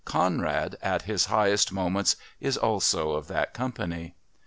[0.03, 4.15] Conrad, at his highest moments, is also of that company.